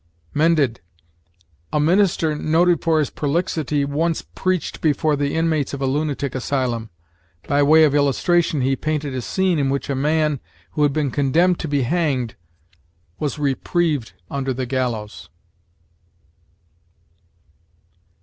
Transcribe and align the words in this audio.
Mended: 0.33 0.81
"A 1.71 1.79
minister, 1.79 2.35
noted 2.35 2.81
for 2.81 2.97
his 2.97 3.11
prolixity, 3.11 3.85
once 3.85 4.23
preached 4.23 4.81
before 4.81 5.15
the 5.15 5.35
inmates 5.35 5.75
of 5.75 5.81
a 5.83 5.85
lunatic 5.85 6.33
asylum. 6.33 6.89
By 7.47 7.61
way 7.61 7.83
of 7.83 7.93
illustration 7.93 8.61
he 8.61 8.75
painted 8.75 9.13
a 9.13 9.21
scene 9.21 9.59
in 9.59 9.69
which 9.69 9.91
a 9.91 9.95
man, 9.95 10.39
who 10.71 10.81
had 10.81 10.91
been 10.91 11.11
condemned 11.11 11.59
to 11.59 11.67
be 11.67 11.83
hanged, 11.83 12.35
was 13.19 13.37
reprieved 13.37 14.13
under 14.27 14.55
the 14.55 14.65
gallows." 14.65 15.29